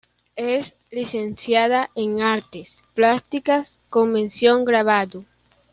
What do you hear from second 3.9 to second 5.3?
con mención Grabado.